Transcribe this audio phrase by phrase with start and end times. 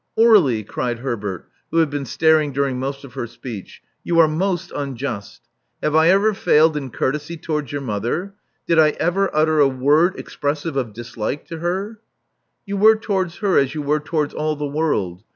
[0.17, 4.71] Aur61ie," cried Herbert, who had been staring during most of her speech: you are most
[4.75, 5.41] unjust.
[5.83, 8.33] Have I ever failed in courtesy towards your mother?
[8.65, 11.99] Did I ever utter a word expressive of dislike to her?"
[12.65, 15.23] You were towards her as you were towards all the world.